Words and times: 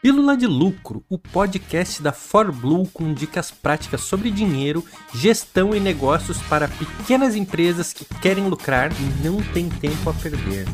Pílula 0.00 0.36
de 0.36 0.46
Lucro, 0.46 1.04
o 1.08 1.18
podcast 1.18 2.00
da 2.00 2.12
ForBlue 2.12 2.88
com 2.90 3.12
dicas 3.12 3.50
práticas 3.50 4.02
sobre 4.02 4.30
dinheiro, 4.30 4.84
gestão 5.12 5.74
e 5.74 5.80
negócios 5.80 6.40
para 6.42 6.68
pequenas 6.68 7.34
empresas 7.34 7.92
que 7.92 8.04
querem 8.20 8.46
lucrar 8.46 8.92
e 8.92 9.24
não 9.26 9.42
têm 9.52 9.68
tempo 9.68 10.08
a 10.08 10.14
perder. 10.14 10.66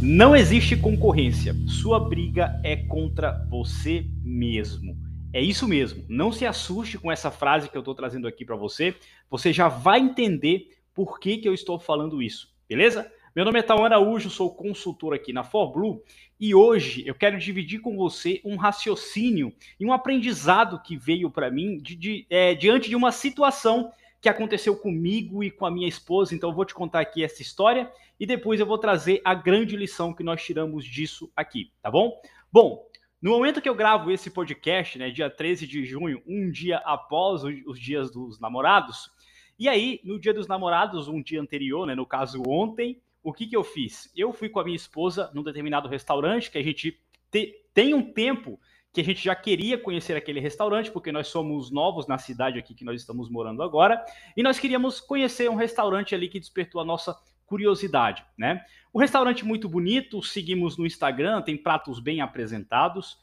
Não 0.00 0.34
existe 0.34 0.78
concorrência. 0.78 1.54
Sua 1.68 2.00
briga 2.00 2.58
é 2.64 2.74
contra 2.74 3.46
você 3.50 4.06
mesmo. 4.24 4.96
É 5.30 5.42
isso 5.42 5.68
mesmo. 5.68 6.06
Não 6.08 6.32
se 6.32 6.46
assuste 6.46 6.96
com 6.96 7.12
essa 7.12 7.30
frase 7.30 7.68
que 7.68 7.76
eu 7.76 7.80
estou 7.80 7.94
trazendo 7.94 8.26
aqui 8.26 8.46
para 8.46 8.56
você. 8.56 8.94
Você 9.28 9.52
já 9.52 9.68
vai 9.68 10.00
entender 10.00 10.70
por 10.94 11.20
que, 11.20 11.36
que 11.36 11.46
eu 11.46 11.52
estou 11.52 11.78
falando 11.78 12.22
isso, 12.22 12.48
beleza? 12.66 13.12
Meu 13.36 13.44
nome 13.44 13.58
é 13.58 13.62
Tauan 13.62 13.84
Araújo, 13.84 14.30
sou 14.30 14.50
consultor 14.50 15.12
aqui 15.12 15.30
na 15.30 15.44
ForBlue 15.44 16.02
e 16.40 16.54
hoje 16.54 17.06
eu 17.06 17.14
quero 17.14 17.38
dividir 17.38 17.82
com 17.82 17.94
você 17.94 18.40
um 18.42 18.56
raciocínio 18.56 19.52
e 19.78 19.84
um 19.84 19.92
aprendizado 19.92 20.80
que 20.80 20.96
veio 20.96 21.30
para 21.30 21.50
mim 21.50 21.76
de, 21.76 21.94
de, 21.94 22.26
é, 22.30 22.54
diante 22.54 22.88
de 22.88 22.96
uma 22.96 23.12
situação 23.12 23.92
que 24.22 24.28
aconteceu 24.30 24.74
comigo 24.74 25.44
e 25.44 25.50
com 25.50 25.66
a 25.66 25.70
minha 25.70 25.86
esposa. 25.86 26.34
Então 26.34 26.48
eu 26.48 26.54
vou 26.54 26.64
te 26.64 26.72
contar 26.72 27.00
aqui 27.00 27.22
essa 27.22 27.42
história 27.42 27.92
e 28.18 28.24
depois 28.24 28.58
eu 28.58 28.64
vou 28.64 28.78
trazer 28.78 29.20
a 29.22 29.34
grande 29.34 29.76
lição 29.76 30.14
que 30.14 30.24
nós 30.24 30.42
tiramos 30.42 30.82
disso 30.86 31.30
aqui, 31.36 31.70
tá 31.82 31.90
bom? 31.90 32.18
Bom, 32.50 32.88
no 33.20 33.32
momento 33.32 33.60
que 33.60 33.68
eu 33.68 33.74
gravo 33.74 34.10
esse 34.10 34.30
podcast, 34.30 34.98
né, 34.98 35.10
dia 35.10 35.28
13 35.28 35.66
de 35.66 35.84
junho, 35.84 36.22
um 36.26 36.50
dia 36.50 36.78
após 36.78 37.44
os 37.44 37.78
dias 37.78 38.10
dos 38.10 38.40
namorados, 38.40 39.14
e 39.58 39.68
aí, 39.68 40.00
no 40.04 40.18
dia 40.18 40.34
dos 40.34 40.46
namorados, 40.46 41.08
um 41.08 41.22
dia 41.22 41.40
anterior, 41.40 41.86
né, 41.86 41.94
no 41.94 42.04
caso 42.04 42.42
ontem, 42.46 43.00
o 43.26 43.32
que, 43.32 43.44
que 43.44 43.56
eu 43.56 43.64
fiz? 43.64 44.08
Eu 44.14 44.32
fui 44.32 44.48
com 44.48 44.60
a 44.60 44.64
minha 44.64 44.76
esposa 44.76 45.32
num 45.34 45.42
determinado 45.42 45.88
restaurante 45.88 46.48
que 46.48 46.58
a 46.58 46.62
gente 46.62 46.96
te, 47.28 47.54
tem 47.74 47.92
um 47.92 48.00
tempo 48.12 48.60
que 48.92 49.00
a 49.00 49.04
gente 49.04 49.22
já 49.22 49.34
queria 49.34 49.76
conhecer 49.76 50.16
aquele 50.16 50.38
restaurante, 50.38 50.92
porque 50.92 51.10
nós 51.10 51.26
somos 51.26 51.72
novos 51.72 52.06
na 52.06 52.18
cidade 52.18 52.56
aqui 52.56 52.72
que 52.72 52.84
nós 52.84 53.00
estamos 53.00 53.28
morando 53.28 53.64
agora, 53.64 54.00
e 54.36 54.44
nós 54.44 54.60
queríamos 54.60 55.00
conhecer 55.00 55.50
um 55.50 55.56
restaurante 55.56 56.14
ali 56.14 56.28
que 56.28 56.38
despertou 56.38 56.80
a 56.80 56.84
nossa 56.84 57.18
curiosidade, 57.46 58.24
né? 58.38 58.64
O 58.92 59.00
restaurante 59.00 59.44
muito 59.44 59.68
bonito, 59.68 60.22
seguimos 60.22 60.78
no 60.78 60.86
Instagram, 60.86 61.42
tem 61.42 61.56
pratos 61.56 61.98
bem 61.98 62.20
apresentados, 62.20 63.18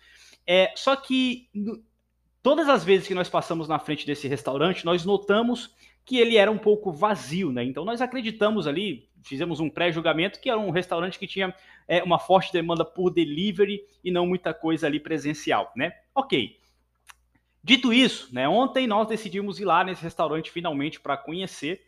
é, 0.46 0.74
só 0.76 0.98
que 0.98 1.50
todas 2.42 2.68
as 2.68 2.84
vezes 2.84 3.08
que 3.08 3.16
nós 3.16 3.30
passamos 3.30 3.70
na 3.70 3.80
frente 3.80 4.06
desse 4.06 4.28
restaurante, 4.28 4.86
nós 4.86 5.06
notamos 5.06 5.74
que 6.06 6.18
ele 6.18 6.36
era 6.36 6.52
um 6.52 6.58
pouco 6.58 6.92
vazio, 6.92 7.52
né? 7.52 7.64
Então 7.64 7.86
nós 7.86 8.02
acreditamos 8.02 8.68
ali, 8.68 9.08
fizemos 9.24 9.60
um 9.60 9.70
pré-julgamento 9.70 10.40
que 10.40 10.50
era 10.50 10.60
um 10.60 10.70
restaurante 10.70 11.18
que 11.18 11.28
tinha 11.28 11.54
é, 11.88 12.04
uma 12.04 12.20
forte 12.20 12.52
demanda 12.52 12.86
por 12.86 13.10
delivery 13.10 13.82
e 14.04 14.12
não 14.12 14.28
muita 14.28 14.54
coisa 14.54 14.88
ali 14.88 15.00
presencial, 15.00 15.72
né? 15.76 15.94
Ok. 16.14 16.60
Dito 17.64 17.94
isso, 17.94 18.34
né? 18.34 18.48
Ontem 18.48 18.86
nós 18.86 19.08
decidimos 19.08 19.60
ir 19.60 19.66
lá 19.66 19.84
nesse 19.84 20.04
restaurante 20.04 20.52
finalmente 20.52 21.00
para 21.00 21.16
conhecer. 21.16 21.82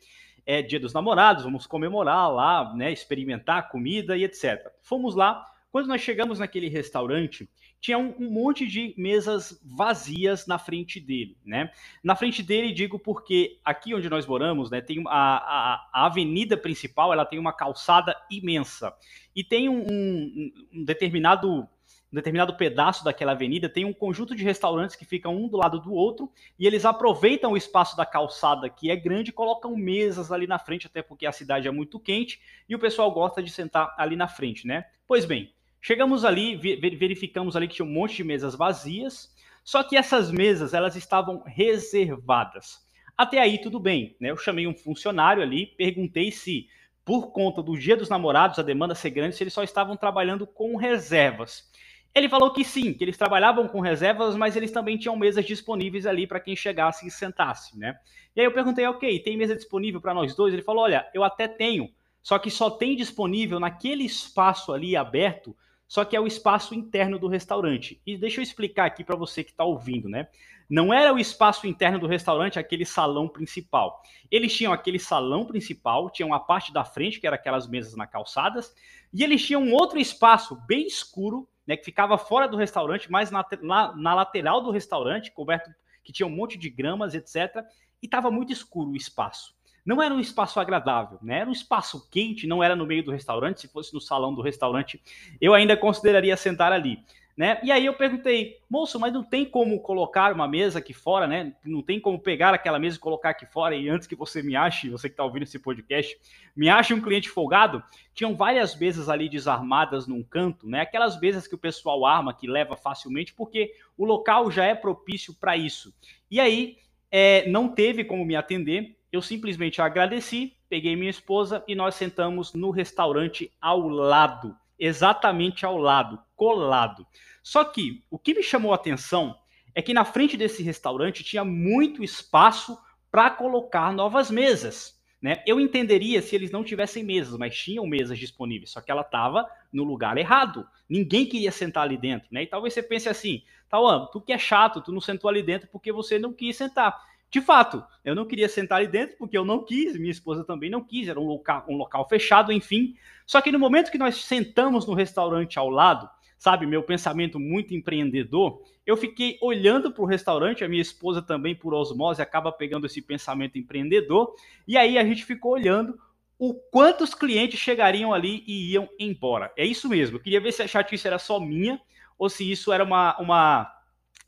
É 0.45 0.61
Dia 0.61 0.80
dos 0.80 0.94
Namorados, 0.94 1.44
vamos 1.44 1.67
comemorar 1.67 2.31
lá, 2.31 2.73
né? 2.75 2.92
Experimentar 2.92 3.58
a 3.58 3.64
comida 3.64 4.16
e 4.16 4.23
etc. 4.23 4.72
Fomos 4.81 5.16
lá. 5.16 5.45
Quando 5.72 5.88
nós 5.88 5.99
chegamos 6.02 6.39
naquele 6.39 6.70
restaurante, 6.70 7.49
tinha 7.86 8.00
um, 8.00 8.16
um, 8.17 8.31
monte 8.31 8.66
de 8.66 8.95
mesas 8.97 9.61
vazias 9.64 10.47
na 10.47 10.58
frente 10.58 11.00
dele, 11.00 11.38
né? 11.45 11.72
Na 12.03 12.16
frente 12.16 12.42
dele, 12.42 12.73
digo 12.73 12.97
porque 12.97 13.59
aqui 13.64 13.94
onde 13.94 14.09
nós 14.09 14.25
moramos, 14.25 14.72
né, 14.72 14.81
tem 14.81 15.03
a, 15.05 15.11
a, 15.11 15.89
a 15.94 16.05
avenida 16.08 16.58
principal, 16.58 17.14
ela 17.14 17.27
tem 17.27 17.38
uma 17.38 17.53
calçada 17.53 18.16
imensa 18.31 18.92
e 19.36 19.44
tem 19.44 19.69
um, 19.69 19.86
um, 19.88 20.52
um 20.73 20.83
determinado 20.83 21.69
um 22.11 22.16
determinado 22.16 22.55
pedaço 22.55 23.03
daquela 23.03 23.33
avenida 23.33 23.69
tem 23.69 23.86
um 23.86 23.94
conjunto 23.94 24.36
de 24.36 24.44
restaurantes 24.44 24.95
que 24.95 25.05
ficam 25.05 25.36
um 25.36 25.47
do 25.47 25.58
lado 25.58 25.80
do 25.80 25.94
outro 25.94 26.31
e 26.58 26.66
eles 26.66 26.86
aproveitam 26.86 27.52
o 27.52 27.58
espaço 27.58 27.95
da 27.95 28.05
calçada 28.05 28.67
que 28.67 28.89
é 28.89 28.95
grande 28.95 29.31
colocam 29.31 29.75
mesas 29.75 30.32
ali 30.32 30.48
na 30.48 30.58
frente, 30.58 30.88
até 30.88 31.04
porque 31.04 31.27
a 31.27 31.32
cidade 31.32 31.67
é 31.67 31.71
muito 31.71 31.99
quente 31.99 32.42
e 32.67 32.76
o 32.76 32.80
pessoal 32.80 33.11
gosta 33.11 33.43
de 33.43 33.52
sentar 33.52 33.93
ali 33.95 34.15
na 34.15 34.27
frente, 34.27 34.65
né? 34.65 34.86
Pois 35.08 35.26
bem, 35.26 35.54
Chegamos 35.87 36.25
ali, 36.25 36.55
verificamos 36.55 37.55
ali 37.55 37.67
que 37.67 37.75
tinha 37.75 37.85
um 37.85 37.91
monte 37.91 38.15
de 38.15 38.23
mesas 38.23 38.55
vazias, 38.55 39.31
só 39.63 39.83
que 39.83 39.95
essas 39.95 40.31
mesas 40.31 40.73
elas 40.73 40.95
estavam 40.95 41.43
reservadas. 41.45 42.83
Até 43.15 43.37
aí 43.37 43.61
tudo 43.61 43.79
bem, 43.79 44.15
né? 44.19 44.31
Eu 44.31 44.37
chamei 44.37 44.65
um 44.65 44.73
funcionário 44.73 45.43
ali, 45.43 45.67
perguntei 45.77 46.31
se 46.31 46.67
por 47.05 47.31
conta 47.31 47.61
do 47.61 47.77
Dia 47.77 47.95
dos 47.95 48.09
Namorados, 48.09 48.57
a 48.57 48.63
demanda 48.63 48.95
ser 48.95 49.11
grande, 49.11 49.35
se 49.35 49.43
eles 49.43 49.53
só 49.53 49.61
estavam 49.61 49.95
trabalhando 49.95 50.47
com 50.47 50.75
reservas. 50.75 51.71
Ele 52.15 52.27
falou 52.27 52.52
que 52.52 52.63
sim, 52.63 52.91
que 52.91 53.03
eles 53.03 53.15
trabalhavam 53.15 53.67
com 53.67 53.79
reservas, 53.79 54.35
mas 54.35 54.55
eles 54.55 54.71
também 54.71 54.97
tinham 54.97 55.15
mesas 55.15 55.45
disponíveis 55.45 56.07
ali 56.07 56.25
para 56.25 56.39
quem 56.39 56.55
chegasse 56.55 57.05
e 57.05 57.11
sentasse, 57.11 57.77
né? 57.77 57.95
E 58.35 58.39
aí 58.39 58.47
eu 58.47 58.52
perguntei, 58.52 58.87
ok, 58.87 59.19
tem 59.19 59.37
mesa 59.37 59.55
disponível 59.55 60.02
para 60.02 60.15
nós 60.15 60.35
dois? 60.35 60.52
Ele 60.52 60.63
falou, 60.63 60.85
olha, 60.85 61.07
eu 61.13 61.23
até 61.23 61.47
tenho, 61.47 61.91
só 62.23 62.39
que 62.39 62.49
só 62.49 62.71
tem 62.71 62.95
disponível 62.95 63.59
naquele 63.59 64.03
espaço 64.03 64.73
ali 64.73 64.95
aberto 64.95 65.55
só 65.87 66.03
que 66.03 66.15
é 66.15 66.19
o 66.19 66.27
espaço 66.27 66.73
interno 66.73 67.19
do 67.19 67.27
restaurante. 67.27 68.01
E 68.05 68.17
deixa 68.17 68.39
eu 68.39 68.43
explicar 68.43 68.85
aqui 68.85 69.03
para 69.03 69.15
você 69.15 69.43
que 69.43 69.51
está 69.51 69.63
ouvindo, 69.63 70.09
né? 70.09 70.27
Não 70.67 70.91
era 70.91 71.13
o 71.13 71.19
espaço 71.19 71.67
interno 71.67 71.99
do 71.99 72.07
restaurante 72.07 72.57
aquele 72.57 72.85
salão 72.85 73.27
principal. 73.27 74.01
Eles 74.31 74.55
tinham 74.55 74.73
aquele 74.73 74.97
salão 74.97 75.45
principal, 75.45 76.09
tinham 76.09 76.33
a 76.33 76.39
parte 76.39 76.73
da 76.73 76.83
frente, 76.83 77.19
que 77.19 77.27
era 77.27 77.35
aquelas 77.35 77.67
mesas 77.67 77.95
na 77.95 78.07
calçadas, 78.07 78.73
e 79.13 79.23
eles 79.23 79.45
tinham 79.45 79.61
um 79.61 79.73
outro 79.73 79.99
espaço 79.99 80.59
bem 80.67 80.87
escuro, 80.87 81.47
né, 81.67 81.77
que 81.77 81.85
ficava 81.85 82.17
fora 82.17 82.47
do 82.47 82.57
restaurante, 82.57 83.11
mais 83.11 83.29
na, 83.29 83.45
na, 83.61 83.95
na 83.95 84.13
lateral 84.15 84.61
do 84.61 84.71
restaurante, 84.71 85.31
coberto, 85.31 85.69
que 86.03 86.11
tinha 86.11 86.25
um 86.25 86.35
monte 86.35 86.57
de 86.57 86.69
gramas, 86.69 87.13
etc. 87.13 87.63
E 88.02 88.05
estava 88.05 88.31
muito 88.31 88.52
escuro 88.52 88.89
o 88.89 88.95
espaço 88.95 89.55
não 89.85 90.01
era 90.01 90.13
um 90.13 90.19
espaço 90.19 90.59
agradável, 90.59 91.19
né? 91.21 91.39
Era 91.41 91.49
um 91.49 91.53
espaço 91.53 92.09
quente, 92.09 92.47
não 92.47 92.63
era 92.63 92.75
no 92.75 92.85
meio 92.85 93.03
do 93.03 93.11
restaurante. 93.11 93.61
Se 93.61 93.67
fosse 93.67 93.93
no 93.93 94.01
salão 94.01 94.33
do 94.33 94.41
restaurante, 94.41 94.99
eu 95.39 95.53
ainda 95.53 95.77
consideraria 95.77 96.35
sentar 96.35 96.71
ali. 96.71 96.99
Né? 97.37 97.59
E 97.61 97.69
aí 97.69 97.85
eu 97.85 97.93
perguntei, 97.93 98.59
moço, 98.69 98.97
mas 98.97 99.11
não 99.11 99.21
tem 99.21 99.43
como 99.43 99.81
colocar 99.81 100.31
uma 100.31 100.47
mesa 100.47 100.79
aqui 100.79 100.93
fora, 100.93 101.27
né? 101.27 101.53
Não 101.65 101.81
tem 101.81 101.99
como 101.99 102.17
pegar 102.17 102.53
aquela 102.53 102.79
mesa 102.79 102.95
e 102.95 102.99
colocar 102.99 103.31
aqui 103.31 103.45
fora 103.45 103.75
e 103.75 103.89
antes 103.89 104.07
que 104.07 104.15
você 104.15 104.41
me 104.41 104.55
ache, 104.55 104.89
você 104.89 105.09
que 105.09 105.13
está 105.13 105.23
ouvindo 105.25 105.43
esse 105.43 105.59
podcast, 105.59 106.17
me 106.55 106.69
ache 106.69 106.93
um 106.93 107.02
cliente 107.02 107.29
folgado. 107.29 107.83
Tinham 108.13 108.33
várias 108.37 108.73
mesas 108.79 109.09
ali 109.09 109.27
desarmadas 109.27 110.07
num 110.07 110.23
canto, 110.23 110.65
né? 110.65 110.79
Aquelas 110.79 111.19
mesas 111.19 111.45
que 111.45 111.53
o 111.53 111.57
pessoal 111.57 112.05
arma, 112.05 112.33
que 112.33 112.47
leva 112.47 112.77
facilmente, 112.77 113.33
porque 113.33 113.73
o 113.97 114.05
local 114.05 114.49
já 114.49 114.63
é 114.63 114.73
propício 114.73 115.33
para 115.33 115.57
isso. 115.57 115.93
E 116.31 116.39
aí 116.39 116.77
é, 117.11 117.45
não 117.49 117.67
teve 117.67 118.05
como 118.05 118.23
me 118.23 118.37
atender. 118.37 118.95
Eu 119.15 119.21
simplesmente 119.21 119.81
agradeci, 119.81 120.58
peguei 120.67 120.93
minha 120.93 121.09
esposa 121.09 121.64
e 121.70 121.73
nós 121.73 121.95
sentamos 121.95 122.53
no 122.53 122.70
restaurante 122.70 123.49
ao 123.61 123.87
lado, 123.87 124.53
exatamente 124.77 125.65
ao 125.65 125.77
lado, 125.77 126.20
colado. 126.36 127.08
Só 127.42 127.64
que 127.64 128.03
o 128.12 128.19
que 128.19 128.33
me 128.33 128.44
chamou 128.44 128.74
a 128.74 128.75
atenção 128.75 129.39
é 129.74 129.81
que 129.81 129.94
na 129.94 130.03
frente 130.03 130.36
desse 130.36 130.62
restaurante 130.63 131.24
tinha 131.24 131.45
muito 131.45 132.03
espaço 132.03 132.77
para 133.09 133.30
colocar 133.30 133.94
novas 133.94 134.30
mesas. 134.30 135.01
Né? 135.21 135.42
Eu 135.47 135.62
entenderia 135.62 136.21
se 136.21 136.36
eles 136.36 136.51
não 136.51 136.62
tivessem 136.62 137.01
mesas, 137.01 137.38
mas 137.38 137.57
tinham 137.57 137.88
mesas 137.88 138.19
disponíveis, 138.19 138.71
só 138.71 138.81
que 138.81 138.92
ela 138.92 139.00
estava 139.00 139.50
no 139.71 139.86
lugar 139.86 140.18
errado. 140.18 140.68
Ninguém 140.89 141.25
queria 141.25 141.53
sentar 141.53 141.83
ali 141.83 141.95
dentro. 141.95 142.27
Né? 142.30 142.44
E 142.44 142.47
talvez 142.47 142.74
você 142.74 142.83
pense 142.83 143.07
assim, 143.07 143.44
Tauan, 143.69 144.07
tu 144.12 144.19
que 144.19 144.33
é 144.33 144.38
chato, 144.38 144.81
tu 144.81 144.92
não 144.92 145.00
sentou 145.00 145.30
ali 145.30 145.42
dentro 145.42 145.69
porque 145.71 145.94
você 145.94 146.19
não 146.19 146.33
quis 146.33 146.57
sentar. 146.57 147.01
De 147.35 147.41
fato, 147.41 147.83
eu 148.06 148.15
não 148.15 148.25
queria 148.25 148.47
sentar 148.47 148.77
ali 148.77 148.88
dentro 148.88 149.18
porque 149.18 149.38
eu 149.38 149.44
não 149.44 149.65
quis, 149.65 149.97
minha 149.97 150.09
esposa 150.09 150.45
também 150.45 150.69
não 150.69 150.81
quis, 150.81 151.09
era 151.09 151.19
um 151.19 151.25
local, 151.25 151.65
um 151.68 151.75
local 151.75 152.07
fechado, 152.07 152.50
enfim. 152.50 152.95
Só 153.25 153.41
que 153.41 153.51
no 153.51 153.59
momento 153.59 153.91
que 153.91 153.97
nós 153.97 154.23
sentamos 154.23 154.88
no 154.88 154.94
restaurante 154.94 155.59
ao 155.59 155.69
lado, 155.69 156.09
sabe, 156.38 156.65
meu 156.65 156.81
pensamento 156.81 157.38
muito 157.38 157.75
empreendedor, 157.75 158.61
eu 158.85 158.95
fiquei 158.95 159.37
olhando 159.41 159.91
para 159.91 160.01
o 160.01 160.05
restaurante, 160.05 160.63
a 160.63 160.69
minha 160.69 160.81
esposa 160.81 161.21
também, 161.21 161.53
por 161.53 161.73
osmose, 161.73 162.21
acaba 162.21 162.53
pegando 162.53 162.85
esse 162.85 163.01
pensamento 163.01 163.57
empreendedor, 163.57 164.33
e 164.65 164.77
aí 164.77 164.97
a 164.97 165.03
gente 165.03 165.25
ficou 165.25 165.51
olhando 165.51 165.99
o 166.39 166.53
quantos 166.53 167.13
clientes 167.13 167.59
chegariam 167.59 168.13
ali 168.13 168.45
e 168.47 168.71
iam 168.71 168.88
embora. 168.97 169.51
É 169.57 169.65
isso 169.65 169.89
mesmo, 169.89 170.15
eu 170.15 170.21
queria 170.21 170.39
ver 170.39 170.53
se 170.53 170.63
a 170.63 170.67
chatice 170.69 171.05
era 171.05 171.19
só 171.19 171.38
minha 171.38 171.81
ou 172.17 172.29
se 172.29 172.49
isso 172.49 172.71
era 172.71 172.85
uma, 172.85 173.19
uma 173.19 173.69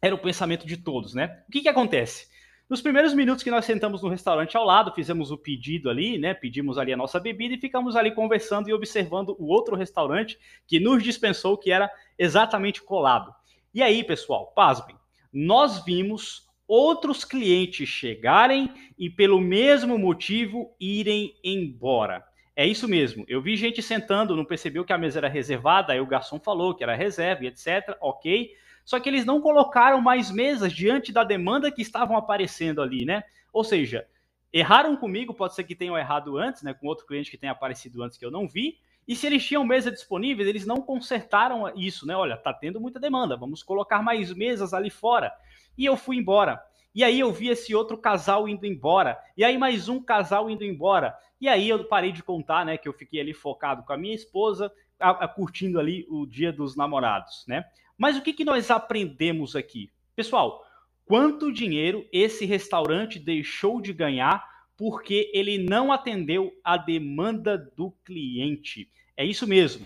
era 0.01 0.13
o 0.13 0.19
pensamento 0.19 0.67
de 0.67 0.75
todos, 0.75 1.13
né? 1.13 1.41
O 1.47 1.51
que 1.53 1.61
que 1.61 1.69
acontece? 1.69 2.35
Nos 2.69 2.81
primeiros 2.81 3.13
minutos 3.13 3.45
que 3.45 3.51
nós 3.51 3.63
sentamos 3.63 4.01
no 4.01 4.09
restaurante 4.09 4.57
ao 4.57 4.65
lado, 4.65 4.91
fizemos 4.93 5.31
o 5.31 5.37
pedido 5.37 5.89
ali, 5.89 6.17
né? 6.17 6.33
Pedimos 6.33 6.77
ali 6.77 6.91
a 6.91 6.97
nossa 6.97 7.17
bebida 7.17 7.55
e 7.55 7.59
ficamos 7.59 7.95
ali 7.95 8.11
conversando 8.11 8.69
e 8.69 8.73
observando 8.73 9.37
o 9.39 9.45
outro 9.45 9.73
restaurante 9.73 10.37
que 10.67 10.77
nos 10.77 11.01
dispensou, 11.01 11.57
que 11.57 11.71
era 11.71 11.89
exatamente 12.19 12.81
colado. 12.81 13.33
E 13.73 13.81
aí, 13.81 14.03
pessoal, 14.03 14.47
pasmem, 14.47 14.97
nós 15.31 15.85
vimos 15.85 16.45
outros 16.67 17.23
clientes 17.23 17.87
chegarem 17.87 18.69
e, 18.99 19.09
pelo 19.09 19.39
mesmo 19.39 19.97
motivo, 19.97 20.75
irem 20.77 21.33
embora. 21.41 22.21
É 22.53 22.67
isso 22.67 22.85
mesmo. 22.85 23.23
Eu 23.29 23.41
vi 23.41 23.55
gente 23.55 23.81
sentando, 23.81 24.35
não 24.35 24.43
percebeu 24.43 24.83
que 24.83 24.91
a 24.91 24.97
mesa 24.97 25.19
era 25.19 25.29
reservada, 25.29 25.93
aí 25.93 26.01
o 26.01 26.05
garçom 26.05 26.37
falou 26.37 26.75
que 26.75 26.83
era 26.83 26.95
reserva 26.95 27.45
e 27.45 27.47
etc. 27.47 27.95
Ok. 28.01 28.51
Só 28.87 29.01
que 29.01 29.09
eles 29.09 29.25
não 29.25 29.41
colocaram 29.41 29.99
mais 29.99 30.31
mesas 30.31 30.71
diante 30.71 31.11
da 31.11 31.25
demanda 31.25 31.69
que 31.69 31.81
estavam 31.81 32.15
aparecendo 32.15 32.81
ali, 32.81 33.03
né? 33.03 33.21
Ou 33.51 33.61
seja, 33.61 34.07
erraram 34.51 34.95
comigo, 34.95 35.33
pode 35.33 35.55
ser 35.55 35.65
que 35.65 35.75
tenham 35.75 35.97
errado 35.97 36.37
antes, 36.37 36.63
né? 36.63 36.73
Com 36.73 36.87
outro 36.87 37.05
cliente 37.05 37.29
que 37.29 37.37
tenha 37.37 37.51
aparecido 37.51 38.01
antes 38.01 38.17
que 38.17 38.23
eu 38.23 38.31
não 38.31 38.47
vi. 38.47 38.77
E 39.05 39.13
se 39.13 39.27
eles 39.27 39.45
tinham 39.45 39.65
mesa 39.65 39.91
disponíveis, 39.91 40.47
eles 40.47 40.65
não 40.65 40.77
consertaram 40.77 41.69
isso, 41.77 42.07
né? 42.07 42.15
Olha, 42.15 42.37
tá 42.37 42.53
tendo 42.53 42.79
muita 42.79 42.97
demanda, 42.97 43.35
vamos 43.35 43.61
colocar 43.61 44.01
mais 44.01 44.33
mesas 44.33 44.73
ali 44.73 44.89
fora. 44.89 45.33
E 45.77 45.83
eu 45.83 45.97
fui 45.97 46.15
embora. 46.15 46.57
E 46.95 47.03
aí 47.03 47.19
eu 47.19 47.29
vi 47.29 47.49
esse 47.49 47.75
outro 47.75 47.97
casal 47.97 48.47
indo 48.47 48.65
embora. 48.65 49.19
E 49.35 49.43
aí 49.43 49.57
mais 49.57 49.89
um 49.89 50.01
casal 50.01 50.49
indo 50.49 50.63
embora. 50.63 51.13
E 51.41 51.49
aí 51.49 51.67
eu 51.67 51.83
parei 51.83 52.13
de 52.13 52.23
contar, 52.23 52.65
né? 52.65 52.77
Que 52.77 52.87
eu 52.87 52.93
fiquei 52.93 53.19
ali 53.19 53.33
focado 53.33 53.83
com 53.83 53.91
a 53.91 53.97
minha 53.97 54.15
esposa, 54.15 54.71
a, 54.97 55.09
a, 55.09 55.27
curtindo 55.27 55.77
ali 55.77 56.07
o 56.09 56.25
dia 56.25 56.53
dos 56.53 56.77
namorados, 56.77 57.43
né? 57.49 57.65
Mas 57.97 58.15
o 58.15 58.21
que, 58.21 58.31
que 58.31 58.45
nós 58.45 58.69
aprendemos 58.69 59.55
aqui? 59.55 59.89
Pessoal, 60.15 60.63
quanto 61.03 61.51
dinheiro 61.51 62.05
esse 62.13 62.45
restaurante 62.45 63.17
deixou 63.17 63.81
de 63.81 63.91
ganhar 63.91 64.47
porque 64.77 65.31
ele 65.33 65.57
não 65.57 65.91
atendeu 65.91 66.53
a 66.63 66.77
demanda 66.77 67.57
do 67.75 67.91
cliente? 68.05 68.87
É 69.17 69.25
isso 69.25 69.47
mesmo. 69.47 69.83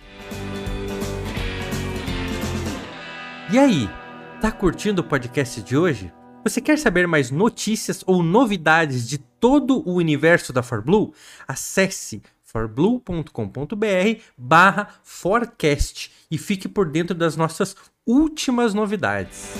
E 3.54 3.58
aí, 3.58 3.88
tá 4.42 4.52
curtindo 4.52 5.02
o 5.02 5.08
podcast 5.08 5.62
de 5.62 5.78
hoje? 5.78 6.12
Você 6.44 6.60
quer 6.60 6.78
saber 6.78 7.08
mais 7.08 7.32
notícias 7.32 8.04
ou 8.06 8.22
novidades 8.22 9.08
de 9.08 9.20
todo 9.20 9.88
o 9.88 9.94
universo 9.94 10.52
da 10.52 10.62
ForBlue? 10.62 11.14
Acesse 11.48 12.22
forblue.com.br 12.52 14.22
barra 14.38 15.00
forecast 15.04 16.12
e 16.30 16.38
fique 16.38 16.68
por 16.68 16.92
dentro 16.92 17.16
das 17.16 17.38
nossas 17.38 17.76
últimas 18.06 18.74
novidades. 18.74 19.56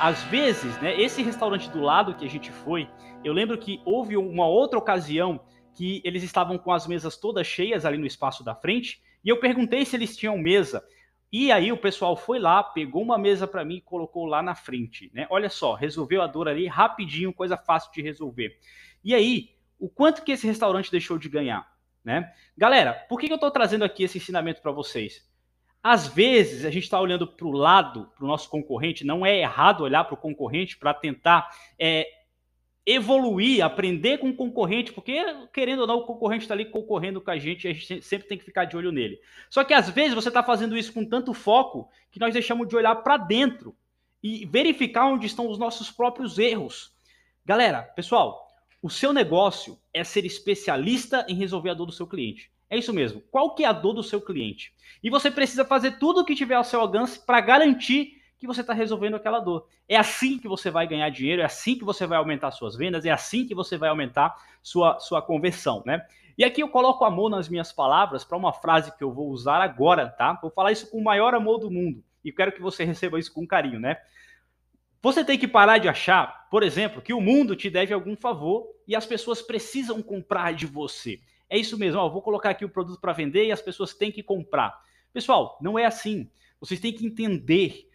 Às 0.00 0.22
vezes, 0.24 0.80
né, 0.80 1.00
esse 1.00 1.22
restaurante 1.22 1.68
do 1.70 1.80
lado 1.80 2.14
que 2.14 2.24
a 2.24 2.28
gente 2.28 2.52
foi, 2.52 2.88
eu 3.24 3.32
lembro 3.32 3.58
que 3.58 3.80
houve 3.84 4.16
uma 4.16 4.46
outra 4.46 4.78
ocasião 4.78 5.40
que 5.74 6.00
eles 6.04 6.22
estavam 6.22 6.56
com 6.58 6.70
as 6.70 6.86
mesas 6.86 7.16
todas 7.16 7.46
cheias 7.46 7.84
ali 7.84 7.98
no 7.98 8.06
espaço 8.06 8.44
da 8.44 8.54
frente, 8.54 9.02
e 9.24 9.28
eu 9.28 9.40
perguntei 9.40 9.84
se 9.84 9.96
eles 9.96 10.16
tinham 10.16 10.38
mesa. 10.38 10.84
E 11.32 11.50
aí 11.50 11.72
o 11.72 11.76
pessoal 11.76 12.16
foi 12.16 12.38
lá, 12.38 12.62
pegou 12.62 13.02
uma 13.02 13.18
mesa 13.18 13.46
para 13.46 13.64
mim 13.64 13.76
e 13.76 13.80
colocou 13.80 14.26
lá 14.26 14.40
na 14.40 14.54
frente, 14.54 15.10
né? 15.12 15.26
Olha 15.30 15.48
só, 15.48 15.74
resolveu 15.74 16.22
a 16.22 16.28
dor 16.28 16.46
ali 16.46 16.68
rapidinho, 16.68 17.32
coisa 17.32 17.56
fácil 17.56 17.90
de 17.92 18.02
resolver. 18.02 18.56
E 19.02 19.14
aí, 19.14 19.53
o 19.84 19.88
quanto 19.90 20.22
que 20.24 20.32
esse 20.32 20.46
restaurante 20.46 20.90
deixou 20.90 21.18
de 21.18 21.28
ganhar, 21.28 21.70
né? 22.02 22.32
Galera, 22.56 22.94
por 23.06 23.20
que 23.20 23.30
eu 23.30 23.34
estou 23.34 23.50
trazendo 23.50 23.84
aqui 23.84 24.02
esse 24.02 24.16
ensinamento 24.16 24.62
para 24.62 24.72
vocês? 24.72 25.28
Às 25.82 26.08
vezes 26.08 26.64
a 26.64 26.70
gente 26.70 26.84
está 26.84 26.98
olhando 26.98 27.26
para 27.26 27.46
o 27.46 27.52
lado, 27.52 28.10
para 28.16 28.24
o 28.24 28.26
nosso 28.26 28.48
concorrente, 28.48 29.04
não 29.04 29.26
é 29.26 29.38
errado 29.38 29.82
olhar 29.82 30.04
para 30.04 30.14
o 30.14 30.16
concorrente 30.16 30.78
para 30.78 30.94
tentar 30.94 31.50
é, 31.78 32.06
evoluir, 32.86 33.62
aprender 33.62 34.16
com 34.16 34.30
o 34.30 34.34
concorrente, 34.34 34.90
porque 34.90 35.22
querendo 35.52 35.80
ou 35.80 35.86
não, 35.86 35.98
o 35.98 36.06
concorrente 36.06 36.44
está 36.44 36.54
ali 36.54 36.64
concorrendo 36.64 37.20
com 37.20 37.30
a 37.30 37.36
gente 37.36 37.64
e 37.64 37.70
a 37.70 37.74
gente 37.74 38.00
sempre 38.00 38.26
tem 38.26 38.38
que 38.38 38.44
ficar 38.44 38.64
de 38.64 38.78
olho 38.78 38.90
nele. 38.90 39.20
Só 39.50 39.64
que 39.64 39.74
às 39.74 39.90
vezes 39.90 40.14
você 40.14 40.28
está 40.28 40.42
fazendo 40.42 40.78
isso 40.78 40.94
com 40.94 41.04
tanto 41.04 41.34
foco 41.34 41.90
que 42.10 42.18
nós 42.18 42.32
deixamos 42.32 42.66
de 42.66 42.74
olhar 42.74 42.96
para 42.96 43.18
dentro 43.18 43.76
e 44.22 44.46
verificar 44.46 45.08
onde 45.08 45.26
estão 45.26 45.46
os 45.46 45.58
nossos 45.58 45.90
próprios 45.90 46.38
erros. 46.38 46.94
Galera, 47.44 47.82
pessoal, 47.82 48.43
o 48.84 48.90
seu 48.90 49.14
negócio 49.14 49.78
é 49.94 50.04
ser 50.04 50.26
especialista 50.26 51.24
em 51.26 51.34
resolver 51.34 51.70
a 51.70 51.74
dor 51.74 51.86
do 51.86 51.92
seu 51.92 52.06
cliente. 52.06 52.50
É 52.68 52.76
isso 52.76 52.92
mesmo. 52.92 53.22
Qual 53.30 53.54
que 53.54 53.64
é 53.64 53.66
a 53.66 53.72
dor 53.72 53.94
do 53.94 54.02
seu 54.02 54.20
cliente? 54.20 54.74
E 55.02 55.08
você 55.08 55.30
precisa 55.30 55.64
fazer 55.64 55.92
tudo 55.92 56.20
o 56.20 56.24
que 56.26 56.34
tiver 56.34 56.56
ao 56.56 56.64
seu 56.64 56.82
alcance 56.82 57.18
para 57.18 57.40
garantir 57.40 58.20
que 58.38 58.46
você 58.46 58.60
está 58.60 58.74
resolvendo 58.74 59.14
aquela 59.14 59.40
dor. 59.40 59.66
É 59.88 59.96
assim 59.96 60.38
que 60.38 60.46
você 60.46 60.70
vai 60.70 60.86
ganhar 60.86 61.08
dinheiro, 61.08 61.40
é 61.40 61.46
assim 61.46 61.78
que 61.78 61.82
você 61.82 62.06
vai 62.06 62.18
aumentar 62.18 62.50
suas 62.50 62.76
vendas, 62.76 63.06
é 63.06 63.10
assim 63.10 63.46
que 63.46 63.54
você 63.54 63.78
vai 63.78 63.88
aumentar 63.88 64.36
sua, 64.62 64.98
sua 65.00 65.22
conversão, 65.22 65.82
né? 65.86 66.06
E 66.36 66.44
aqui 66.44 66.62
eu 66.62 66.68
coloco 66.68 67.06
amor 67.06 67.30
nas 67.30 67.48
minhas 67.48 67.72
palavras 67.72 68.22
para 68.22 68.36
uma 68.36 68.52
frase 68.52 68.94
que 68.98 69.02
eu 69.02 69.10
vou 69.10 69.30
usar 69.30 69.62
agora, 69.62 70.10
tá? 70.10 70.38
Vou 70.42 70.50
falar 70.50 70.72
isso 70.72 70.90
com 70.90 70.98
o 70.98 71.04
maior 71.04 71.34
amor 71.34 71.56
do 71.56 71.70
mundo 71.70 72.04
e 72.22 72.30
quero 72.30 72.52
que 72.52 72.60
você 72.60 72.84
receba 72.84 73.18
isso 73.18 73.32
com 73.32 73.46
carinho, 73.46 73.80
né? 73.80 73.96
Você 75.04 75.22
tem 75.22 75.38
que 75.38 75.46
parar 75.46 75.76
de 75.76 75.86
achar, 75.86 76.48
por 76.48 76.62
exemplo, 76.62 77.02
que 77.02 77.12
o 77.12 77.20
mundo 77.20 77.54
te 77.54 77.68
deve 77.68 77.92
algum 77.92 78.16
favor 78.16 78.66
e 78.88 78.96
as 78.96 79.04
pessoas 79.04 79.42
precisam 79.42 80.00
comprar 80.02 80.54
de 80.54 80.64
você. 80.64 81.20
É 81.46 81.58
isso 81.58 81.76
mesmo, 81.78 82.00
ó, 82.00 82.08
vou 82.08 82.22
colocar 82.22 82.48
aqui 82.48 82.64
o 82.64 82.70
produto 82.70 82.98
para 82.98 83.12
vender 83.12 83.44
e 83.44 83.52
as 83.52 83.60
pessoas 83.60 83.92
têm 83.92 84.10
que 84.10 84.22
comprar. 84.22 84.74
Pessoal, 85.12 85.58
não 85.60 85.78
é 85.78 85.84
assim. 85.84 86.30
Vocês 86.58 86.80
têm 86.80 86.90
que 86.90 87.04
entender 87.04 87.86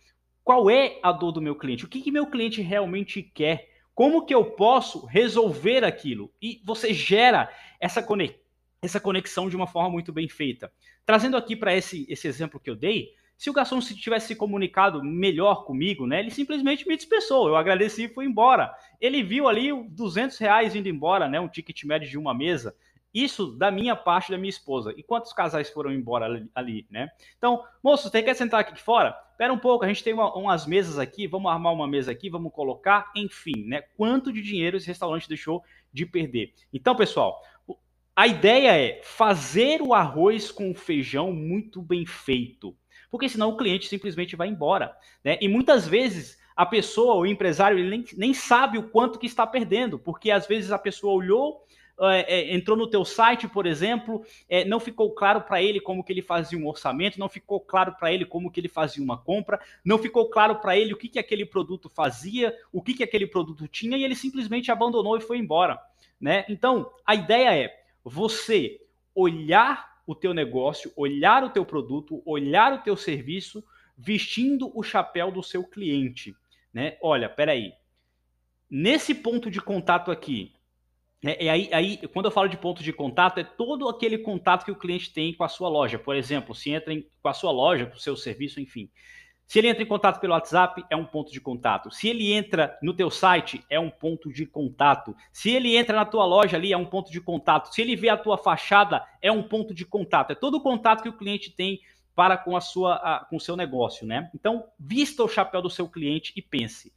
qual 0.44 0.70
é 0.70 1.00
a 1.02 1.12
dor 1.12 1.32
do 1.32 1.42
meu 1.42 1.56
cliente? 1.56 1.84
O 1.84 1.88
que, 1.88 2.00
que 2.00 2.12
meu 2.12 2.28
cliente 2.28 2.62
realmente 2.62 3.24
quer? 3.24 3.68
Como 3.96 4.24
que 4.24 4.36
eu 4.36 4.46
posso 4.46 5.08
resolver 5.08 5.84
aquilo? 5.84 6.32
E 6.40 6.62
você 6.64 6.94
gera 6.94 7.52
essa, 7.80 8.04
conex 8.04 8.36
essa 8.84 9.00
conexão 9.00 9.50
de 9.50 9.56
uma 9.56 9.66
forma 9.66 9.90
muito 9.90 10.14
bem 10.14 10.30
feita. 10.30 10.72
Trazendo 11.08 11.38
aqui 11.38 11.56
para 11.56 11.76
esse, 11.76 12.06
esse 12.08 12.28
exemplo 12.28 12.60
que 12.60 12.70
eu 12.70 12.76
dei, 12.76 13.16
se 13.40 13.50
o 13.50 13.54
garçom 13.54 13.80
se 13.80 13.96
tivesse 13.96 14.28
se 14.28 14.36
comunicado 14.36 15.02
melhor 15.02 15.64
comigo, 15.64 16.06
né, 16.06 16.20
ele 16.20 16.30
simplesmente 16.30 16.86
me 16.86 16.98
dispensou. 16.98 17.48
Eu 17.48 17.56
agradeci 17.56 18.04
e 18.04 18.10
fui 18.10 18.26
embora. 18.26 18.70
Ele 19.00 19.24
viu 19.24 19.48
ali 19.48 19.72
200 19.92 20.38
reais 20.40 20.76
indo 20.76 20.90
embora, 20.90 21.26
né, 21.30 21.40
um 21.40 21.48
ticket 21.48 21.86
médio 21.86 22.10
de 22.10 22.18
uma 22.18 22.34
mesa. 22.34 22.76
Isso 23.14 23.48
da 23.48 23.72
minha 23.72 23.96
parte, 23.96 24.30
da 24.30 24.38
minha 24.38 24.50
esposa. 24.50 24.94
E 24.98 25.02
quantos 25.02 25.32
casais 25.32 25.70
foram 25.70 25.90
embora 25.90 26.46
ali, 26.54 26.86
né? 26.92 27.10
Então, 27.38 27.64
moço, 27.82 28.10
você 28.10 28.22
quer 28.22 28.36
sentar 28.36 28.60
aqui 28.60 28.78
fora? 28.78 29.18
Espera 29.32 29.54
um 29.54 29.58
pouco, 29.58 29.86
a 29.86 29.88
gente 29.88 30.04
tem 30.04 30.14
uma, 30.14 30.36
umas 30.36 30.66
mesas 30.66 31.00
aqui, 31.00 31.26
vamos 31.26 31.50
armar 31.50 31.72
uma 31.72 31.88
mesa 31.88 32.12
aqui, 32.12 32.30
vamos 32.30 32.52
colocar, 32.52 33.10
enfim, 33.16 33.64
né? 33.66 33.84
Quanto 33.96 34.34
de 34.34 34.42
dinheiro 34.42 34.76
esse 34.76 34.88
restaurante 34.88 35.30
deixou 35.30 35.64
de 35.94 36.06
perder? 36.06 36.54
Então, 36.74 36.94
pessoal, 36.94 37.42
a 38.14 38.28
ideia 38.28 38.78
é 38.78 39.02
fazer 39.02 39.82
o 39.82 39.94
arroz 39.94 40.52
com 40.52 40.76
feijão 40.76 41.32
muito 41.32 41.82
bem 41.82 42.06
feito. 42.06 42.76
Porque 43.10 43.30
senão 43.30 43.50
o 43.50 43.58
cliente 43.58 43.88
simplesmente 43.88 44.36
vai 44.36 44.48
embora. 44.48 44.96
Né? 45.24 45.38
E 45.42 45.48
muitas 45.48 45.88
vezes 45.88 46.38
a 46.56 46.66
pessoa, 46.66 47.16
o 47.16 47.26
empresário, 47.26 47.80
ele 47.80 47.90
nem, 47.90 48.06
nem 48.18 48.34
sabe 48.34 48.78
o 48.78 48.90
quanto 48.90 49.18
que 49.18 49.26
está 49.26 49.48
perdendo, 49.48 49.98
porque 49.98 50.30
às 50.30 50.46
vezes 50.46 50.72
a 50.72 50.78
pessoa 50.78 51.14
olhou 51.14 51.64
é, 52.02 52.34
é, 52.34 52.56
entrou 52.56 52.78
no 52.78 52.88
teu 52.88 53.04
site, 53.04 53.46
por 53.48 53.66
exemplo, 53.66 54.26
é, 54.48 54.64
não 54.64 54.80
ficou 54.80 55.12
claro 55.12 55.42
para 55.42 55.62
ele 55.62 55.82
como 55.82 56.02
que 56.02 56.14
ele 56.14 56.22
fazia 56.22 56.58
um 56.58 56.66
orçamento, 56.66 57.20
não 57.20 57.28
ficou 57.28 57.60
claro 57.60 57.94
para 58.00 58.14
ele 58.14 58.26
como 58.26 58.50
que 58.50 58.60
ele 58.60 58.70
fazia 58.70 59.04
uma 59.04 59.18
compra, 59.18 59.60
não 59.84 59.98
ficou 59.98 60.30
claro 60.30 60.56
para 60.56 60.78
ele 60.78 60.94
o 60.94 60.98
que, 60.98 61.10
que 61.10 61.20
aquele 61.20 61.46
produto 61.46 61.90
fazia, 61.90 62.56
o 62.72 62.82
que, 62.82 62.94
que 62.94 63.04
aquele 63.04 63.28
produto 63.28 63.68
tinha, 63.68 63.98
e 63.98 64.04
ele 64.06 64.16
simplesmente 64.16 64.72
abandonou 64.72 65.18
e 65.18 65.22
foi 65.22 65.38
embora. 65.38 65.78
Né? 66.22 66.46
Então, 66.48 66.90
a 67.06 67.16
ideia 67.16 67.66
é 67.66 67.84
você 68.02 68.80
olhar 69.14 69.99
o 70.10 70.16
teu 70.16 70.34
negócio, 70.34 70.92
olhar 70.98 71.44
o 71.44 71.52
teu 71.52 71.64
produto, 71.64 72.24
olhar 72.26 72.74
o 72.74 72.80
teu 72.80 72.98
serviço, 72.98 73.64
vestindo 73.96 74.72
o 74.76 74.82
chapéu 74.82 75.32
do 75.32 75.44
seu 75.44 75.64
cliente. 75.64 76.36
Né? 76.74 76.98
Olha, 77.00 77.30
peraí. 77.30 77.74
Nesse 78.68 79.14
ponto 79.14 79.52
de 79.52 79.62
contato 79.62 80.10
aqui, 80.10 80.52
é, 81.24 81.46
e 81.46 81.48
aí, 81.48 81.70
aí, 81.72 81.98
quando 82.08 82.26
eu 82.26 82.32
falo 82.32 82.48
de 82.48 82.58
ponto 82.58 82.82
de 82.82 82.92
contato, 82.92 83.40
é 83.40 83.44
todo 83.44 83.88
aquele 83.88 84.18
contato 84.18 84.66
que 84.66 84.72
o 84.72 84.76
cliente 84.76 85.14
tem 85.14 85.32
com 85.32 85.44
a 85.44 85.48
sua 85.48 85.70
loja. 85.70 86.00
Por 86.00 86.16
exemplo, 86.16 86.56
se 86.56 86.72
entra 86.72 86.92
em, 86.92 87.08
com 87.22 87.30
a 87.30 87.34
sua 87.34 87.52
loja, 87.52 87.86
com 87.86 87.96
o 87.96 88.00
seu 88.00 88.18
serviço, 88.18 88.60
enfim. 88.60 88.90
Se 89.50 89.58
ele 89.58 89.68
entra 89.68 89.82
em 89.82 89.88
contato 89.88 90.20
pelo 90.20 90.34
WhatsApp, 90.34 90.86
é 90.92 90.96
um 90.96 91.04
ponto 91.04 91.32
de 91.32 91.42
contato. 91.42 91.90
Se 91.90 92.08
ele 92.08 92.32
entra 92.32 92.78
no 92.84 92.94
teu 92.94 93.10
site, 93.10 93.66
é 93.68 93.80
um 93.80 93.90
ponto 93.90 94.32
de 94.32 94.46
contato. 94.46 95.16
Se 95.34 95.50
ele 95.50 95.76
entra 95.76 95.96
na 95.96 96.06
tua 96.06 96.24
loja 96.24 96.56
ali, 96.56 96.72
é 96.72 96.78
um 96.78 96.86
ponto 96.86 97.12
de 97.12 97.20
contato. 97.20 97.74
Se 97.74 97.82
ele 97.82 97.96
vê 97.96 98.10
a 98.10 98.16
tua 98.16 98.38
fachada, 98.38 99.04
é 99.20 99.32
um 99.32 99.42
ponto 99.42 99.74
de 99.74 99.88
contato. 99.88 100.30
É 100.30 100.36
todo 100.36 100.58
o 100.58 100.62
contato 100.62 101.02
que 101.02 101.10
o 101.10 101.18
cliente 101.18 101.50
tem 101.50 101.82
para 102.14 102.38
com 102.38 102.56
a 102.56 102.62
sua 102.62 102.94
a, 102.98 103.26
com 103.26 103.38
o 103.38 103.40
seu 103.40 103.56
negócio, 103.56 104.06
né? 104.06 104.30
Então, 104.36 104.66
vista 104.80 105.24
o 105.24 105.28
chapéu 105.28 105.64
do 105.64 105.70
seu 105.70 105.90
cliente 105.90 106.32
e 106.36 106.44
pense. 106.44 106.94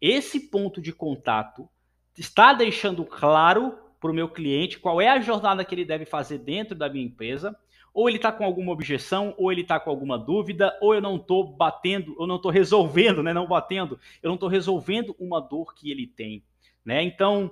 Esse 0.00 0.48
ponto 0.48 0.80
de 0.80 0.94
contato 0.94 1.68
está 2.16 2.54
deixando 2.54 3.04
claro 3.04 3.78
para 4.00 4.10
o 4.10 4.14
meu 4.14 4.30
cliente 4.30 4.78
qual 4.78 5.02
é 5.02 5.08
a 5.10 5.20
jornada 5.20 5.66
que 5.66 5.74
ele 5.74 5.84
deve 5.84 6.06
fazer 6.06 6.38
dentro 6.38 6.74
da 6.74 6.88
minha 6.88 7.04
empresa, 7.04 7.54
ou 7.92 8.08
ele 8.08 8.18
está 8.18 8.30
com 8.30 8.44
alguma 8.44 8.72
objeção, 8.72 9.34
ou 9.36 9.50
ele 9.50 9.62
está 9.62 9.78
com 9.80 9.90
alguma 9.90 10.18
dúvida, 10.18 10.76
ou 10.80 10.94
eu 10.94 11.00
não 11.00 11.16
estou 11.16 11.44
batendo, 11.44 12.16
eu 12.18 12.26
não 12.26 12.36
estou 12.36 12.50
resolvendo, 12.50 13.22
né? 13.22 13.32
Não 13.32 13.46
batendo, 13.46 13.98
eu 14.22 14.28
não 14.28 14.34
estou 14.34 14.48
resolvendo 14.48 15.14
uma 15.18 15.40
dor 15.40 15.74
que 15.74 15.90
ele 15.90 16.06
tem, 16.06 16.44
né? 16.84 17.02
Então, 17.02 17.50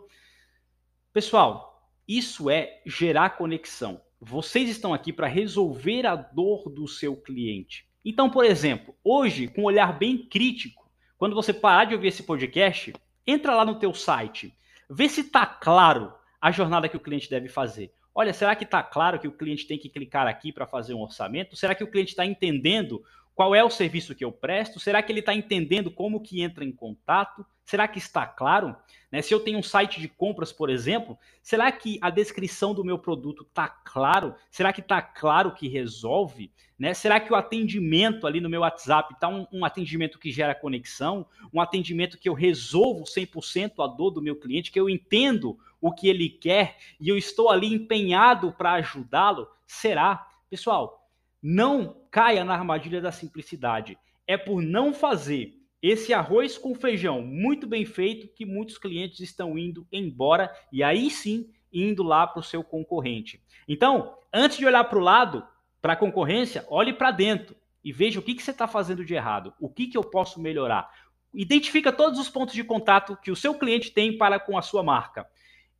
pessoal, 1.12 1.90
isso 2.06 2.48
é 2.48 2.80
gerar 2.86 3.36
conexão. 3.36 4.00
Vocês 4.20 4.68
estão 4.68 4.94
aqui 4.94 5.12
para 5.12 5.26
resolver 5.26 6.06
a 6.06 6.16
dor 6.16 6.68
do 6.68 6.88
seu 6.88 7.16
cliente. 7.16 7.86
Então, 8.04 8.30
por 8.30 8.44
exemplo, 8.44 8.94
hoje, 9.04 9.48
com 9.48 9.62
um 9.62 9.66
olhar 9.66 9.98
bem 9.98 10.16
crítico, 10.16 10.88
quando 11.18 11.34
você 11.34 11.52
parar 11.52 11.84
de 11.84 11.94
ouvir 11.94 12.08
esse 12.08 12.22
podcast, 12.22 12.94
entra 13.26 13.54
lá 13.54 13.64
no 13.64 13.78
teu 13.78 13.92
site, 13.92 14.54
vê 14.88 15.08
se 15.08 15.20
está 15.20 15.44
claro 15.44 16.12
a 16.40 16.50
jornada 16.50 16.88
que 16.88 16.96
o 16.96 17.00
cliente 17.00 17.28
deve 17.28 17.48
fazer? 17.48 17.92
Olha, 18.20 18.32
será 18.32 18.56
que 18.56 18.64
está 18.64 18.82
claro 18.82 19.20
que 19.20 19.28
o 19.28 19.32
cliente 19.32 19.64
tem 19.64 19.78
que 19.78 19.88
clicar 19.88 20.26
aqui 20.26 20.50
para 20.50 20.66
fazer 20.66 20.92
um 20.92 21.02
orçamento? 21.02 21.54
Será 21.54 21.72
que 21.72 21.84
o 21.84 21.86
cliente 21.88 22.10
está 22.10 22.26
entendendo 22.26 23.00
qual 23.32 23.54
é 23.54 23.62
o 23.62 23.70
serviço 23.70 24.12
que 24.12 24.24
eu 24.24 24.32
presto? 24.32 24.80
Será 24.80 25.00
que 25.00 25.12
ele 25.12 25.20
está 25.20 25.32
entendendo 25.32 25.88
como 25.88 26.20
que 26.20 26.42
entra 26.42 26.64
em 26.64 26.72
contato? 26.72 27.46
Será 27.64 27.86
que 27.86 28.00
está 28.00 28.26
claro? 28.26 28.74
Né? 29.12 29.22
Se 29.22 29.32
eu 29.32 29.38
tenho 29.38 29.60
um 29.60 29.62
site 29.62 30.00
de 30.00 30.08
compras, 30.08 30.52
por 30.52 30.68
exemplo, 30.68 31.16
será 31.40 31.70
que 31.70 31.96
a 32.02 32.10
descrição 32.10 32.74
do 32.74 32.84
meu 32.84 32.98
produto 32.98 33.46
está 33.48 33.68
claro? 33.68 34.34
Será 34.50 34.72
que 34.72 34.80
está 34.80 35.00
claro 35.00 35.54
que 35.54 35.68
resolve? 35.68 36.50
Né? 36.76 36.94
Será 36.94 37.20
que 37.20 37.32
o 37.32 37.36
atendimento 37.36 38.26
ali 38.26 38.40
no 38.40 38.50
meu 38.50 38.62
WhatsApp 38.62 39.14
está 39.14 39.28
um, 39.28 39.46
um, 39.52 39.64
atendimento 39.64 40.18
que 40.18 40.32
gera 40.32 40.56
conexão? 40.56 41.24
Um 41.54 41.60
atendimento 41.60 42.18
que 42.18 42.28
eu 42.28 42.34
resolvo 42.34 43.04
100% 43.04 43.74
a 43.78 43.86
dor 43.86 44.10
do 44.10 44.20
meu 44.20 44.34
cliente, 44.34 44.72
que 44.72 44.80
eu 44.80 44.90
entendo 44.90 45.56
o 45.80 45.92
que 45.92 46.08
ele 46.08 46.28
quer 46.28 46.76
e 47.00 47.08
eu 47.08 47.16
estou 47.16 47.50
ali 47.50 47.72
empenhado 47.72 48.52
para 48.52 48.72
ajudá-lo? 48.72 49.48
Será? 49.66 50.26
Pessoal, 50.50 51.08
não 51.42 51.96
caia 52.10 52.44
na 52.44 52.54
armadilha 52.54 53.00
da 53.00 53.12
simplicidade. 53.12 53.98
É 54.26 54.36
por 54.36 54.62
não 54.62 54.92
fazer 54.92 55.54
esse 55.80 56.12
arroz 56.12 56.58
com 56.58 56.74
feijão 56.74 57.22
muito 57.22 57.66
bem 57.66 57.84
feito 57.84 58.28
que 58.28 58.44
muitos 58.44 58.78
clientes 58.78 59.20
estão 59.20 59.56
indo 59.56 59.86
embora 59.92 60.52
e 60.72 60.82
aí 60.82 61.10
sim 61.10 61.48
indo 61.72 62.02
lá 62.02 62.26
para 62.26 62.40
o 62.40 62.42
seu 62.42 62.64
concorrente. 62.64 63.42
Então, 63.68 64.16
antes 64.32 64.58
de 64.58 64.66
olhar 64.66 64.84
para 64.84 64.98
o 64.98 65.02
lado, 65.02 65.46
para 65.80 65.92
a 65.92 65.96
concorrência, 65.96 66.66
olhe 66.68 66.92
para 66.92 67.10
dentro 67.10 67.54
e 67.84 67.92
veja 67.92 68.18
o 68.18 68.22
que, 68.22 68.34
que 68.34 68.42
você 68.42 68.50
está 68.50 68.66
fazendo 68.66 69.04
de 69.04 69.14
errado, 69.14 69.54
o 69.60 69.68
que, 69.68 69.86
que 69.86 69.96
eu 69.96 70.02
posso 70.02 70.40
melhorar. 70.40 70.90
Identifica 71.32 71.92
todos 71.92 72.18
os 72.18 72.28
pontos 72.28 72.54
de 72.54 72.64
contato 72.64 73.16
que 73.22 73.30
o 73.30 73.36
seu 73.36 73.54
cliente 73.54 73.92
tem 73.92 74.16
para 74.16 74.40
com 74.40 74.58
a 74.58 74.62
sua 74.62 74.82
marca 74.82 75.28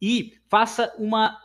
e 0.00 0.34
faça 0.48 0.94
uma, 0.98 1.38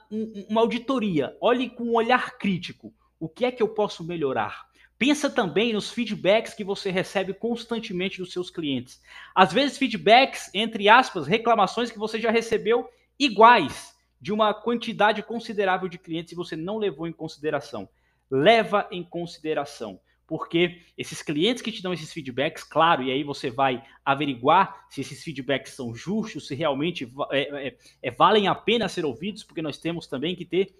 uma 0.49 0.61
auditoria, 0.61 1.35
olhe 1.41 1.69
com 1.69 1.83
um 1.85 1.95
olhar 1.95 2.37
crítico. 2.37 2.93
O 3.19 3.27
que 3.27 3.45
é 3.45 3.51
que 3.51 3.63
eu 3.63 3.69
posso 3.69 4.03
melhorar? 4.03 4.67
Pensa 4.97 5.29
também 5.29 5.73
nos 5.73 5.91
feedbacks 5.91 6.53
que 6.53 6.63
você 6.63 6.91
recebe 6.91 7.33
constantemente 7.33 8.19
dos 8.19 8.31
seus 8.31 8.49
clientes. 8.49 9.01
Às 9.33 9.51
vezes, 9.51 9.77
feedbacks, 9.77 10.49
entre 10.53 10.87
aspas, 10.87 11.27
reclamações 11.27 11.91
que 11.91 11.99
você 11.99 12.19
já 12.19 12.31
recebeu 12.31 12.87
iguais 13.19 13.93
de 14.21 14.31
uma 14.31 14.53
quantidade 14.53 15.21
considerável 15.23 15.89
de 15.89 15.97
clientes 15.97 16.31
e 16.31 16.35
você 16.35 16.55
não 16.55 16.77
levou 16.77 17.07
em 17.07 17.11
consideração. 17.11 17.89
Leva 18.29 18.87
em 18.91 19.03
consideração 19.03 19.99
porque 20.33 20.81
esses 20.97 21.21
clientes 21.21 21.61
que 21.61 21.71
te 21.71 21.83
dão 21.83 21.93
esses 21.93 22.11
feedbacks, 22.11 22.63
claro, 22.63 23.03
e 23.03 23.11
aí 23.11 23.23
você 23.23 23.51
vai 23.51 23.83
averiguar 24.03 24.87
se 24.89 25.01
esses 25.01 25.23
feedbacks 25.23 25.73
são 25.73 25.93
justos, 25.93 26.47
se 26.47 26.55
realmente 26.55 27.07
é, 27.31 27.67
é, 27.67 27.77
é, 28.01 28.09
valem 28.09 28.47
a 28.47 28.55
pena 28.55 28.89
ser 28.89 29.05
ouvidos, 29.05 29.43
porque 29.43 29.61
nós 29.61 29.77
temos 29.77 30.07
também 30.07 30.35
que 30.35 30.43
ter 30.43 30.75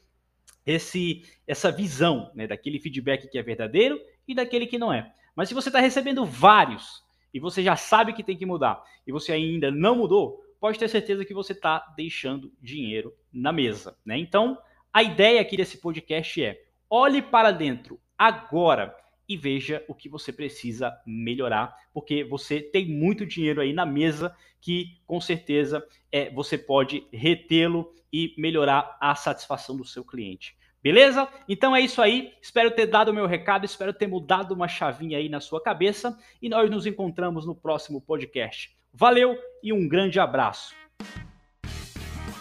esse, 0.66 1.22
essa 1.46 1.72
visão 1.72 2.32
né, 2.34 2.48
daquele 2.48 2.80
feedback 2.80 3.30
que 3.30 3.38
é 3.38 3.44
verdadeiro 3.44 4.02
e 4.28 4.34
daquele 4.34 4.66
que 4.66 4.80
não 4.80 4.92
é. 4.92 5.14
Mas 5.36 5.50
se 5.50 5.54
você 5.54 5.70
está 5.70 5.80
recebendo 5.80 6.26
vários 6.26 7.04
e 7.32 7.40
você 7.40 7.62
já 7.62 7.76
sabe 7.76 8.14
que 8.14 8.24
tem 8.24 8.36
que 8.36 8.48
mudar 8.48 8.84
e 9.06 9.12
você 9.12 9.34
ainda 9.34 9.70
não 9.70 9.96
mudou, 9.98 10.44
pode 10.60 10.80
ter 10.80 10.90
certeza 10.90 11.24
que 11.24 11.34
você 11.36 11.54
está 11.54 11.94
deixando 11.96 12.52
dinheiro 12.60 13.14
na 13.32 13.52
mesa. 13.52 13.96
Né? 14.04 14.18
Então, 14.18 14.58
a 14.92 15.04
ideia 15.04 15.40
aqui 15.40 15.56
desse 15.56 15.78
podcast 15.78 16.44
é: 16.44 16.60
olhe 16.90 17.22
para 17.22 17.52
dentro 17.52 18.00
agora 18.18 18.96
e 19.28 19.38
veja 19.38 19.84
o 19.88 19.96
que 19.96 20.10
você 20.10 20.32
precisa 20.32 20.96
melhorar, 21.06 21.76
porque 21.94 22.24
você 22.24 22.62
tem 22.62 22.88
muito 22.88 23.26
dinheiro 23.26 23.62
aí 23.62 23.74
na 23.74 23.86
mesa 23.86 24.36
que 24.60 24.98
com 25.06 25.20
certeza 25.20 25.86
é, 26.12 26.30
você 26.30 26.58
pode 26.58 27.06
retê-lo 27.12 27.94
e 28.12 28.34
melhorar 28.38 28.98
a 29.02 29.16
satisfação 29.16 29.76
do 29.76 29.86
seu 29.86 30.04
cliente. 30.04 30.56
Beleza? 30.82 31.30
Então 31.48 31.76
é 31.76 31.80
isso 31.80 32.02
aí. 32.02 32.34
Espero 32.42 32.70
ter 32.72 32.88
dado 32.88 33.10
o 33.10 33.14
meu 33.14 33.26
recado, 33.26 33.66
espero 33.66 33.94
ter 33.94 34.08
mudado 34.08 34.54
uma 34.54 34.68
chavinha 34.68 35.18
aí 35.18 35.30
na 35.30 35.40
sua 35.40 35.62
cabeça 35.62 36.18
e 36.42 36.50
nós 36.50 36.70
nos 36.70 36.86
encontramos 36.86 37.46
no 37.46 37.56
próximo 37.56 38.02
podcast. 38.02 38.76
Valeu 38.94 39.38
e 39.64 39.72
um 39.72 39.88
grande 39.88 40.20
abraço. 40.20 40.76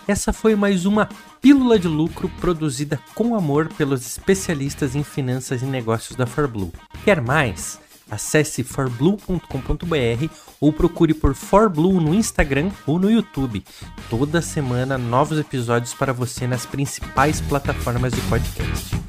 Essa 0.07 0.33
foi 0.33 0.57
mais 0.57 0.85
uma 0.85 1.09
pílula 1.41 1.79
de 1.79 1.87
lucro 1.87 2.29
produzida 2.41 2.99
com 3.15 3.37
amor 3.37 3.69
pelos 3.69 4.05
especialistas 4.05 4.97
em 4.97 5.05
finanças 5.05 5.63
e 5.63 5.65
negócios 5.65 6.17
da 6.17 6.27
ForBlue. 6.27 6.73
Quer 7.05 7.21
mais? 7.21 7.81
Acesse 8.11 8.63
forblue.com.br 8.63 10.29
ou 10.61 10.73
procure 10.73 11.15
por 11.15 11.35
ForBlue 11.35 12.01
no 12.01 12.15
Instagram 12.15 12.71
ou 12.87 12.99
no 12.99 13.11
YouTube. 13.11 13.65
Toda 14.11 14.43
semana 14.43 14.99
novos 14.99 15.39
episódios 15.39 15.95
para 15.95 16.13
você 16.13 16.47
nas 16.47 16.67
principais 16.67 17.41
plataformas 17.41 18.13
de 18.13 18.21
podcast. 18.23 19.02